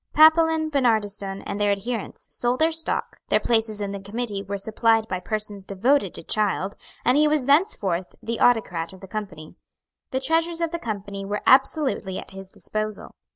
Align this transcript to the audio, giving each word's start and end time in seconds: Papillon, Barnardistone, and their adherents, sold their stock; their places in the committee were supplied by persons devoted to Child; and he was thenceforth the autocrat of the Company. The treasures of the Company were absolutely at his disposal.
Papillon, 0.13 0.71
Barnardistone, 0.71 1.43
and 1.45 1.59
their 1.61 1.69
adherents, 1.71 2.25
sold 2.31 2.57
their 2.57 2.71
stock; 2.71 3.19
their 3.29 3.39
places 3.39 3.79
in 3.79 3.91
the 3.91 3.99
committee 3.99 4.41
were 4.41 4.57
supplied 4.57 5.07
by 5.07 5.19
persons 5.19 5.63
devoted 5.63 6.15
to 6.15 6.23
Child; 6.23 6.75
and 7.05 7.17
he 7.17 7.27
was 7.27 7.45
thenceforth 7.45 8.15
the 8.19 8.39
autocrat 8.39 8.93
of 8.93 9.01
the 9.01 9.07
Company. 9.07 9.53
The 10.09 10.19
treasures 10.19 10.59
of 10.59 10.71
the 10.71 10.79
Company 10.79 11.23
were 11.23 11.43
absolutely 11.45 12.17
at 12.17 12.31
his 12.31 12.51
disposal. 12.51 13.13